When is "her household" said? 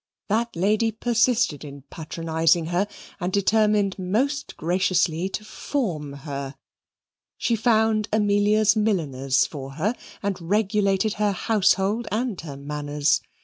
11.21-12.07